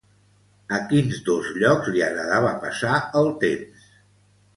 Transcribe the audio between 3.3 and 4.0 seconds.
temps?